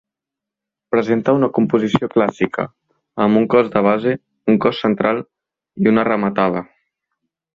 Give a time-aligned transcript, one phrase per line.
[0.93, 2.65] Presenta una composició clàssica,
[3.27, 4.15] amb un cos de base,
[4.53, 5.23] un cos central
[5.85, 6.67] i una rematada.